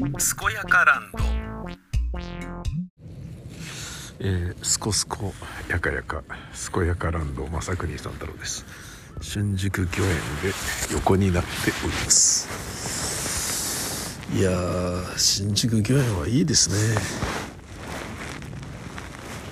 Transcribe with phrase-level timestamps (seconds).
[0.00, 0.08] 健
[0.54, 1.18] やかランド。
[4.18, 5.34] えー、すこすこ
[5.68, 6.22] やかやか
[6.72, 8.64] 健やかランド正国さん太郎です。
[9.20, 10.54] 新宿御苑で
[10.94, 11.50] 横になって
[11.84, 12.48] おります。
[14.34, 16.76] いやー新宿御苑はいいですね。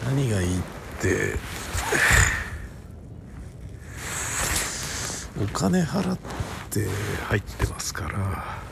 [0.06, 0.62] 何がいいっ
[1.02, 1.34] て
[5.42, 6.18] お金払っ
[6.70, 6.88] て
[7.26, 8.68] 入ってますから。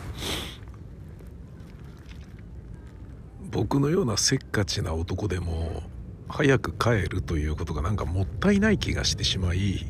[3.57, 5.83] 僕のようなせっかちな男でも
[6.29, 9.87] 早く帰るということがなんかもったいない気がしてしまい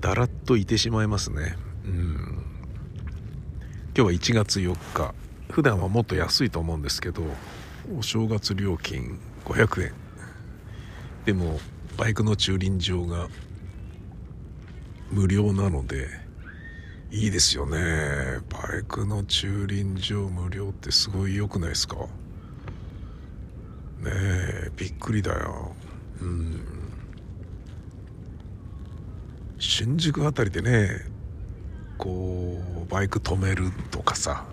[0.00, 1.56] だらっといてしまいますね。
[1.84, 2.44] うん。
[3.94, 5.14] 今日は1月4日
[5.48, 7.22] 普段はもっと安いと思うんですけど
[7.96, 9.92] お正月料金500円
[11.26, 11.60] でも
[11.96, 13.28] バイクの駐輪場が
[15.12, 16.25] 無料なので
[17.10, 17.78] いいですよね。
[18.50, 21.96] バイクの駐輪場無料ってすごい良くないですか？
[21.96, 22.06] ね
[24.04, 25.74] えびっくりだよ。
[26.20, 26.60] うん。
[29.58, 31.06] 新宿あたりでね
[31.96, 34.44] こうバイク止めるとかさ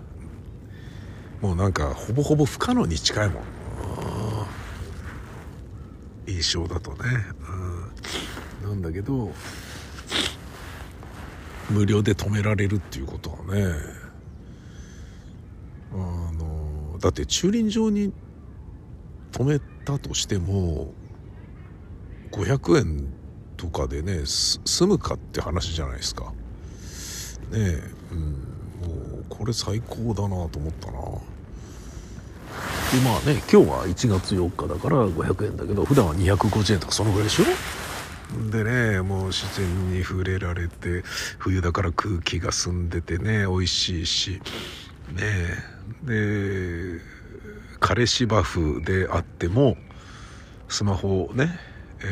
[1.42, 3.42] もうなんかほぼほぼ不可能に近いもん。
[6.26, 6.98] 印象だとね、
[8.62, 9.30] うん、なんだけど
[11.74, 13.74] 無料で止められるっていうことはね。
[15.92, 15.96] あ
[16.32, 18.12] のだって駐輪場に
[19.32, 20.92] 止めたとしても
[22.32, 23.12] 500円
[23.56, 26.32] とかでね済むかって話じゃないですか。
[27.50, 30.98] ねえ、うん、もうこれ最高だなと思ったな。
[32.92, 37.44] でまあね今日は1月4日だから500円だけど普段は250円とかそのぐらいでしょ？
[38.50, 41.02] でねもう自然に触れられて
[41.38, 44.40] 冬だから空気が澄んでてね美味しいし
[45.12, 45.22] ね
[46.02, 47.00] で
[47.80, 49.76] 枯芝生であっても
[50.68, 51.58] スマホをね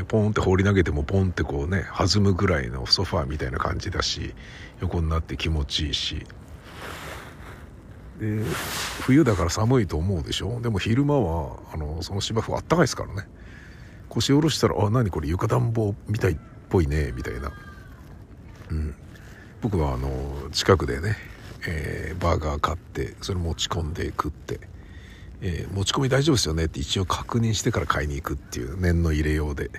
[0.09, 4.35] ポンって放り投げてもポンってこうね弾むぐらいのソファーみたいな感じだし
[4.81, 6.27] 横になって気持ちいいし。
[8.21, 8.45] で
[9.01, 10.61] 冬だから寒いと思うでしょ？
[10.61, 13.27] でも昼間はあのその芝生あったかいですからね。
[14.15, 16.37] 腰下ろしたら「あ何これ床暖房みたいっ
[16.69, 17.53] ぽいね」みたいな、
[18.71, 18.95] うん、
[19.61, 21.17] 僕はあの近くでね、
[21.67, 24.61] えー、バーガー買ってそれ持ち込んで食って、
[25.41, 29.71] えー、持ち込み大丈夫ですよねって一応確認してから買いに行くっていう念の入れようで。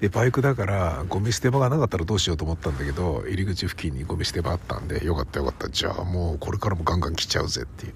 [0.00, 5.68] でバイクだからゴミ捨て場がなかったらどうしようと思ったんだけど入り口付近にゴミ捨て場あったんでよかったよかった。
[5.68, 7.94] じゃあもうこれからもガンガン来ちゃうぜっていう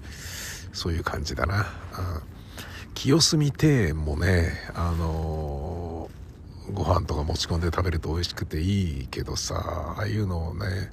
[0.71, 1.63] そういう感じだな、うん、
[2.93, 10.91] 清澄庭園もねあのー、ご飯とか持ち込んで食べると美味しくていいけどさああいうのをね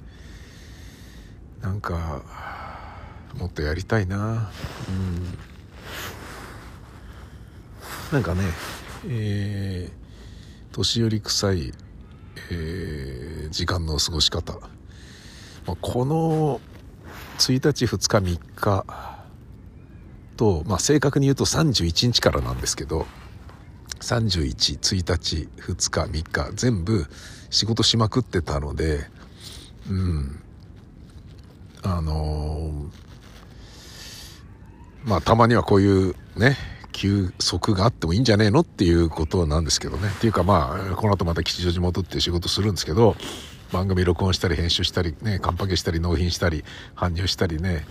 [1.61, 2.21] なんか
[3.37, 4.51] もっとやりたいな。
[4.87, 5.37] うん。
[8.11, 8.43] なんかね
[9.07, 10.05] えー
[10.75, 11.73] 年寄り臭い、
[12.51, 14.55] えー、時間の過ごし方、
[15.65, 16.59] まあ、この
[17.37, 19.14] 1日2日3日
[20.35, 23.05] と、まあ、正確に言うと31日からなんですけど
[23.99, 27.05] 311 1日2日3日全部
[27.49, 29.07] 仕事しまくってたので
[29.89, 30.39] うん
[31.83, 36.57] あのー、まあたまにはこういうね
[36.95, 40.07] 休息があってもいいんじゃねえのっていうことなんですけどね。
[40.07, 43.17] っていうかまあ、この後また吉祥寺戻って仕事するんですけど、
[43.73, 46.63] 番組録音したり編集したりね、カンパケしたり納品したり
[46.95, 47.85] 搬入したりね、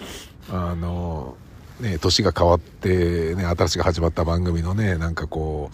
[0.51, 1.37] あの、
[1.81, 5.71] ね、年が変わってね、新しく始まった番組のね、なんかこ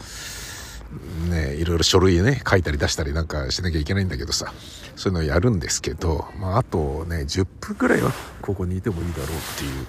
[1.27, 4.53] う、ね、いろいろ書類ね、書いたり出したりなんかしなきゃいけないんだけどさ、
[4.97, 8.12] そういうのをやるんですけど、まあ、あとね、10分ぐらいは
[8.43, 9.28] ここにいてもいいだろうっ
[9.59, 9.87] ていう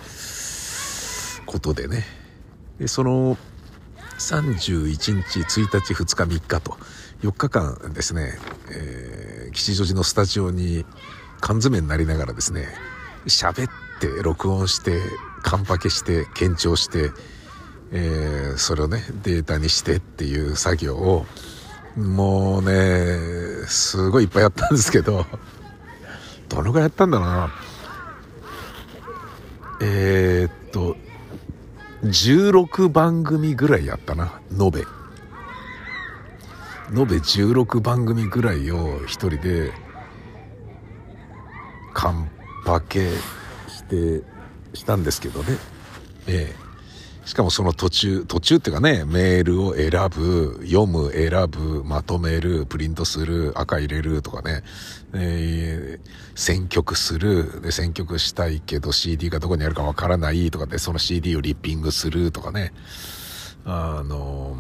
[1.46, 2.06] ことでね、
[2.80, 3.38] でその
[4.18, 6.78] 31日1日2日3日と
[7.22, 8.40] 4日間ですね、
[8.72, 10.86] えー、吉祥寺のスタジオに
[11.40, 12.68] 缶詰になりながらですね
[13.26, 13.70] 喋っ
[14.00, 15.00] て録音して
[15.42, 17.12] カンパケして検証して、
[17.92, 21.26] えー、それをねデータにしてっていう作業を
[21.96, 25.26] もうねすごいいっぱいやったんですけど
[26.48, 27.52] どのぐらいやったんだろうな。
[29.84, 30.96] えー、っと
[32.04, 34.86] 16番組ぐらいやったな延べ。
[36.94, 39.72] 延べ16番組ぐらいを一人で
[41.94, 42.30] カン
[42.66, 43.12] パケ
[43.68, 44.24] して
[44.74, 45.58] したんですけどね。
[46.28, 46.72] ええ。
[47.26, 54.64] しかもその途中、途中っていうかね、メールを選ぶ、読む、選ぶ、まとめる、プリントする、赤入れるとかね、
[55.14, 62.74] えー、選曲する、で、選曲したいけど CD がどこにあるかわからないとかで、その CD をリッピングするとかね、
[63.66, 64.58] あの、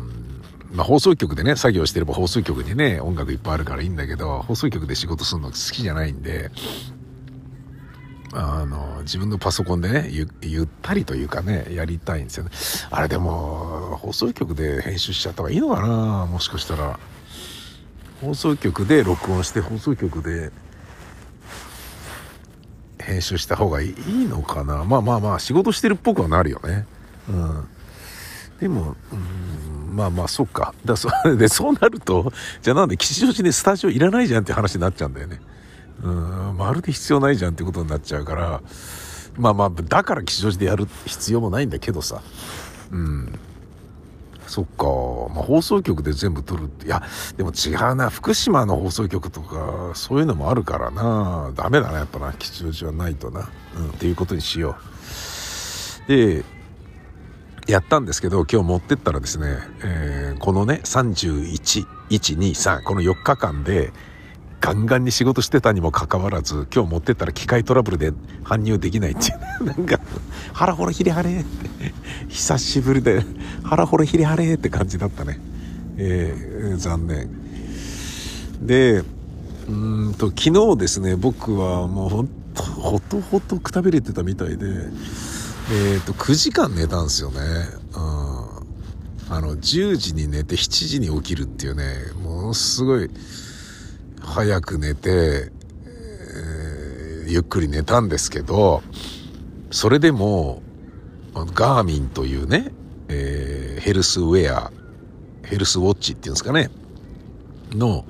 [0.71, 6.51] まあ、放送局でね、作業してれば放送局にね、音楽いっぱいあるからいいんだけど、放送局で仕事するの好きじゃないんで、
[8.33, 12.51] あの、自分のパソコンでねゆ、ゆったりというかね、やりたいんですよね。
[12.89, 16.25] あれでも、放送局で編集しちゃった方がいいのかな？
[16.27, 16.99] もしかしたら。
[18.21, 20.51] 放送局で録音して、放送局で
[22.99, 23.95] 編集した方がいい
[24.27, 24.83] のかな？
[24.85, 26.85] まあまあまあ、仕事してるっぽくはなるよね。
[27.27, 27.67] うん。
[28.59, 29.15] でも、う
[29.91, 30.73] ん、まあまあ、そっか。
[30.85, 32.31] だそれ で、そうなると、
[32.61, 35.41] じゃあなんで吉祥寺でスタジオいらないじゃんって話になっちゃうんだよね。
[36.03, 36.57] うん。
[36.57, 38.61] まるで必要ないじゃんってことになっちゃうから
[39.37, 42.21] まあまあだから吉祥寺でやる必要もないんだけどさ。
[42.91, 43.39] うん。
[44.47, 44.85] そっか、
[45.33, 47.01] まあ、放送局で全部撮るっていや
[47.37, 48.09] でも違うな。
[48.09, 51.51] 福島の放送局とかそういうのもあるからな。
[51.55, 52.33] ダメだなやっぱな。
[52.33, 54.75] 吉祥寺はないとな、うん、っていうことにしよ
[56.07, 56.07] う。
[56.07, 56.43] で
[57.67, 63.93] やったんですけど今日持ってったらですね、えー、このね31123この4日間で
[64.61, 68.11] ガンガンに仕事してたにもかかわらず、今日持ってったら機械トラブルで
[68.43, 69.65] 搬入できないっていう。
[69.65, 69.99] なんか、
[70.53, 71.93] 腹ほらひれはれって、
[72.29, 73.25] 久しぶりで、
[73.63, 75.39] 腹ほらひれはれって感じだったね。
[75.97, 77.29] えー、残念。
[78.61, 79.03] で、
[79.67, 87.39] うんと、昨日ですね、僕はもうほんと、ほとほとくたびれてたみたいで、えっ、ー、と、9時間寝たんですよね。
[87.95, 89.35] うん。
[89.35, 93.09] あの、10時に寝て7時に起きるっていうね、ものすごい、
[94.21, 95.51] 早く寝て、
[95.85, 98.81] えー、ゆっくり寝たんですけど、
[99.71, 100.61] それでも、
[101.33, 102.71] ガーミンというね、
[103.07, 104.71] えー、ヘルスウェア、
[105.43, 106.69] ヘルスウォッチっていうんですかね、
[107.71, 108.05] の、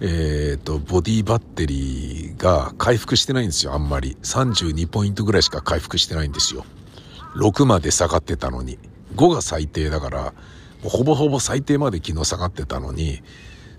[0.00, 4.16] えっ、ー、と、ボディバッテリーが回復してないんですよ、あんまり。
[4.22, 6.64] 32ポイントぐらいしか回復してないんですよ。
[7.36, 8.78] 6まで下がってたのに。
[9.16, 10.34] 5が最低だから、
[10.84, 13.22] ほぼほぼ最低まで昨日下がってたのに、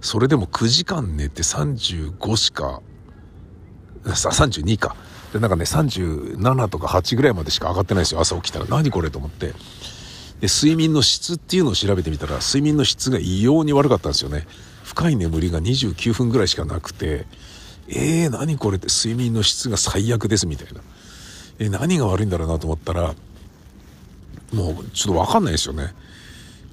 [0.02, 2.82] それでも9時間寝て35しか、
[4.04, 4.96] 32か。
[5.34, 8.22] で、なんかね、37とか8ぐらいまでしか上がってないですよ。
[8.22, 8.66] 朝起きたら。
[8.66, 9.54] 何これと思って。
[10.42, 14.48] で、睡眠の質っていうのを調べてみたら、睡眠の質が異様に悪かったんですよね。
[14.84, 17.28] 深い眠りが29分ぐらいしかなくて、
[17.90, 20.82] えー、何これって睡眠の質が最悪ですみたいな。
[21.60, 23.14] えー、何が悪いんだろうなと思ったら、
[24.54, 25.94] もうちょっとわかんないですよね。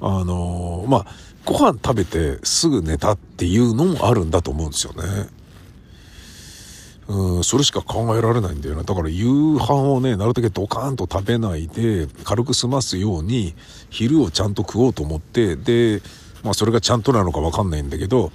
[0.00, 1.06] あのー、まあ、
[1.46, 5.28] ご飯食べてすぐ寝たっていうのもあるんだと思うんですよね。
[7.08, 8.82] うん、それしか考えられないんだよな。
[8.82, 13.54] だから夕飯をね、なるだけドカーンと食べないで、軽く済ますように、
[13.90, 16.02] 昼をちゃんと食おうと思って、で、
[16.42, 18.32] まあそれがちゃんとなのかわかんないんだけど、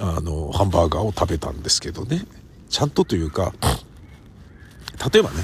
[0.00, 2.26] あの、ハンバーガーを食べたんですけどね。
[2.68, 3.52] ちゃんとというか、
[5.12, 5.36] 例えばね、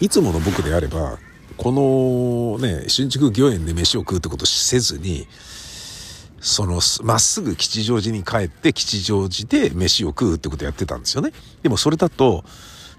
[0.00, 1.18] いつもの僕であれば、
[1.56, 5.26] このね、新宿御苑で飯を食うってことせずに、
[6.40, 11.32] その、まっすぐ吉祥寺に帰って吉祥寺で飯を食うってことやってたんですよね。
[11.62, 12.44] でもそれだと、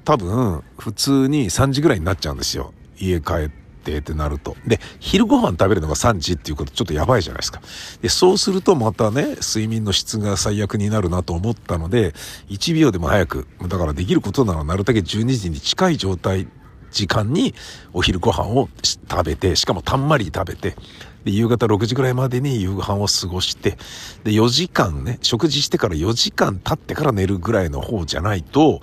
[0.05, 2.73] 多分、普通に3時ぐらいになっちゃうんですよ。
[2.97, 3.49] 家帰っ
[3.83, 4.55] てってなると。
[4.65, 7.61] で、昼ご飯食べるのが3時っていうことちょっとやばいじゃないですか。
[8.01, 12.13] で、そうするとまたね、睡眠の質が最悪になるなと思ったので、
[12.49, 16.47] 1秒でも早く、だからできることならなるだけ12時に近い状態
[16.91, 17.53] 時間に
[17.93, 20.75] お昼ご飯を食べて、しかもたんまり食べて、
[21.23, 23.77] で、夕方6時ぐらいまでに夕飯を過ごして、
[24.23, 28.79] で、4時間ね、食事してから4時間経ってから寝るぐらいの方じゃないと、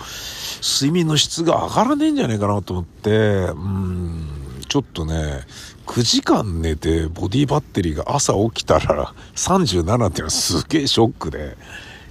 [0.62, 4.28] 睡眠の質が上がらねえんじゃねえかなと思って、うん、
[4.68, 5.40] ちょっとね、
[5.86, 11.56] 9時間寝てボディバッテリーが朝起きたら37っていうのはすげえショックで、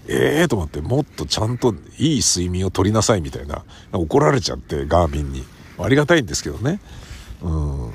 [0.08, 5.55] ええー、と思って、もっとちゃんといい睡眠を取りなさいみたいな、怒られちゃって、ガーミンに。
[5.78, 6.80] ありがたいんですけどね。
[7.42, 7.94] うん。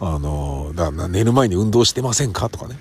[0.00, 2.78] あの、だ寝る前に運動してませんかとかね。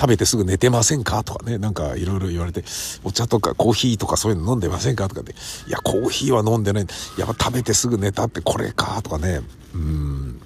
[0.00, 1.58] 食べてすぐ寝てませんかとかね。
[1.58, 2.64] なんかいろいろ言われて、
[3.04, 5.32] お茶とかコーヒーとかそういうの飲んでませんかとかって。
[5.32, 6.86] いや、コーヒーは飲んでない。
[7.18, 9.40] やっぱ食べてすぐ寝たってこれかとかね。
[9.74, 10.40] うん。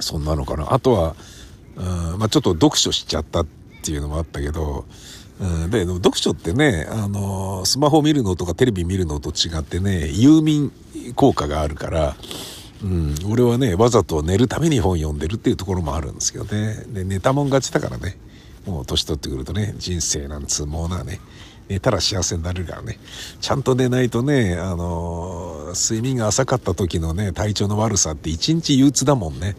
[0.00, 0.72] そんなのかな。
[0.72, 1.16] あとは、
[1.76, 3.46] うん、まあちょっと読書しちゃったっ
[3.82, 4.86] ていうのもあったけど、
[5.40, 10.72] うん、で、読書ってね、あの、スマホ見るのとかテレビ見るのと違ってね、有眠
[11.16, 12.16] 効果があるから、
[12.82, 16.84] うん、俺はね、わざと寝るために本読んでるっていうところもあるんですけどね。
[16.88, 18.16] で、寝たもん勝ちだからね。
[18.66, 21.20] もう年取ってくるとね、人生なんつうものはね、
[21.68, 22.98] 寝たら幸せになれるからね。
[23.40, 29.56] ちゃんと寝ないとね、あの、睡眠が浅かった時のね、体調の悪さって一日憂鬱だもんね。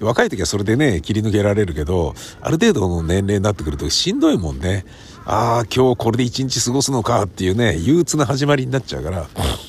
[0.00, 4.84] 若い時はそれでね、切り抜けられるけど、ある程度の年齢になってくるとしんどいもんね。
[5.28, 9.26] ああ、今日これで一日過ごすのかっていうね、憂鬱な始まりになっちゃうから、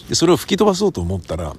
[0.08, 1.56] でそれを吹き飛ばそうと思ったら、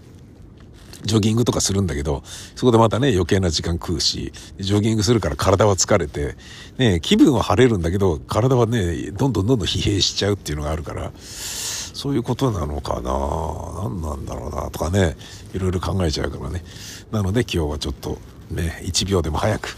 [1.02, 2.23] ジョギングとかするんだけど、
[2.55, 6.37] そこでまたね、余計な時間食うし、ジョギングするから体は疲れて、
[6.76, 13.11] ね、気分は晴れるんだけど、体はね、どんどんどんどん疲弊しちゃうっていうのがあるから、そういうことなのかな？
[13.83, 14.71] 何なんだろうな？
[14.71, 15.17] とかね、
[15.55, 16.62] いろいろ考えちゃうからね。
[17.11, 18.19] なので今日はちょっと、
[18.50, 19.76] ね、1秒でも早く、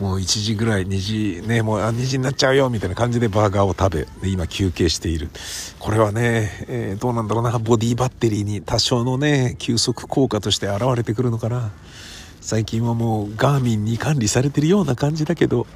[0.00, 5.30] もう1時ぐらい、2時、ね、もうあ2時になっちゃうよ、みたいな感じでバーガーを食べ、で、今休憩している。
[5.78, 11.70] これはね、えー、どうなんだろうな、ボディバッテリーに多少のね、休息効果として現れてくるのかな。
[12.40, 15.66] 最近はもうガーミンに管理されてるような感じだけど、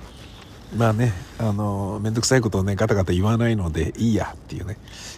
[0.76, 4.76] まあね、あの、めんどくさいことをね、ガタガタ言わないのでいいやっていうね。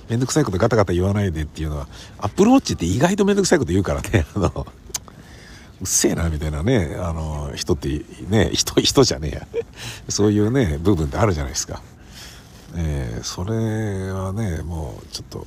[0.09, 4.67] めんどくさいことガタガタ言わないでっていうのは、アップルウォッチって意外とめんどくさいこと言うからね、あの、
[5.81, 7.89] うっせえな、みたいなね、あの、人って
[8.29, 9.47] ね、人、人じゃねえや。
[10.09, 11.81] そういうね、部分ってあるじゃないですか。
[12.77, 15.47] えー、それはね、もうちょっと、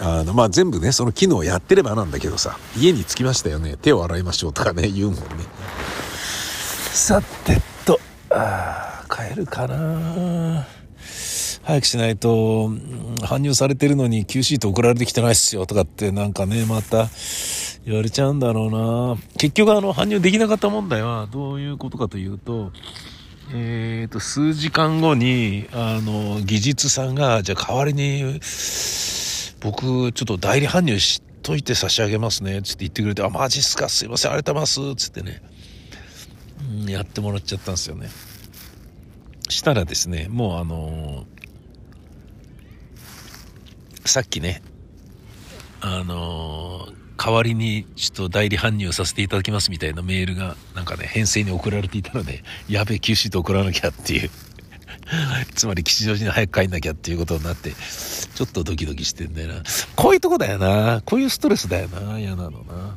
[0.00, 5.22] あの、まあ、全部ね、その機能をやってればなんだけどさ、家に着きましたよね、手を洗いましょうとかね、言うもんね。
[6.92, 8.00] さてと、
[8.30, 10.66] あ帰るかな
[11.64, 12.68] 早くしないと、
[13.20, 17.08] 搬入されてるのに Q シート送られてきてないっすよとかってなんかね、また
[17.84, 22.72] 言われちゃうんだろうな結局あの、搬入できなかった問題はどういうことかというと、
[23.52, 28.40] えっ、ー、と、数時間後に、あの、技術さんが、じゃあ代わりに、
[29.60, 35.42] 僕、ちょっと代理搬入しといて差し上げますね、つって言ってくれて、あ、マジっすか、すいません、ありがとうございます、つってね。
[36.86, 38.08] やってもらっちゃったんですよね
[39.48, 44.62] したらですねもうあのー、さっきね
[45.80, 54.30] あのー、代わりにちょっと代理搬入させていただきますみたいなメールがなんかね編成に送られていたのでやべえ Q シート送らなきゃっていう。
[55.54, 59.62] つまり吉祥寺に早く帰んなきゃっていうことになってちょっとドキドキしてんだよな。
[59.94, 61.02] こういうとこだよな。
[61.04, 62.18] こういうストレスだよな。
[62.18, 62.96] 嫌なのな。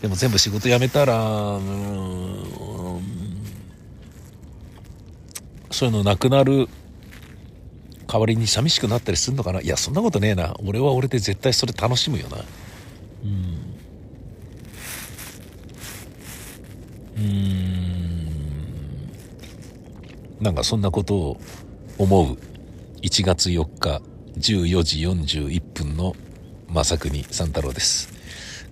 [0.00, 2.44] でも全部仕事辞めたら、うん、
[5.70, 6.68] そういうのなくなる
[8.06, 9.60] 代わりに寂しくなったりするのかな。
[9.60, 10.54] いやそんなことねえな。
[10.64, 12.38] 俺は俺で絶対それ楽しむよな。
[13.24, 13.30] うん。
[17.16, 18.24] うん。
[20.40, 21.40] なんかそんなことを
[21.98, 22.38] 思う。
[23.02, 24.02] 1月4日
[24.38, 26.14] 14時41分の
[26.68, 28.12] 正国三太郎です。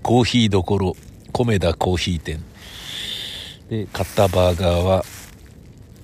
[0.03, 0.97] コーヒーどころ
[1.33, 2.45] 米田コーヒー店。
[3.69, 5.05] で買ったバーガーは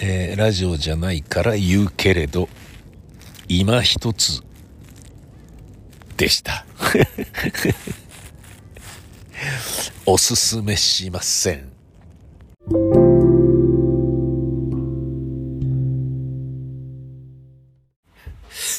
[0.01, 2.49] えー、ラジオじゃないから言うけれど、
[3.49, 4.43] 今一つ
[6.17, 6.65] でした。
[10.07, 11.73] おすすめしません。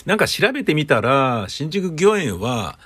[0.06, 2.80] なんか調べてみたら、新宿御苑は、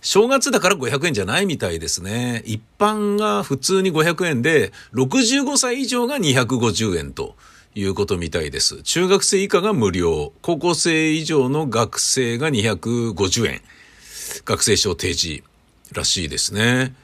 [0.00, 2.42] 正月だから500円じゃないみたいですね。
[2.46, 7.36] 一般が普通に500円で、65歳以上が250円と。
[7.74, 8.82] いうことみたいです。
[8.82, 13.62] 中学生以下が無料、高校生以上の学生が250円。
[14.44, 15.44] 学生証提示
[15.92, 16.94] らしいですね。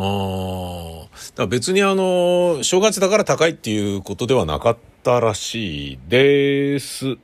[0.00, 1.06] あ
[1.42, 1.46] あ。
[1.46, 7.18] 別にあの、正月だから高いっていうことではなかったらしいです。